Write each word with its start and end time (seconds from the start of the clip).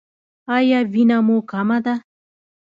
ایا 0.55 0.79
وینه 0.93 1.17
مو 1.25 1.37
کمه 1.49 1.77
ده؟ 1.85 1.93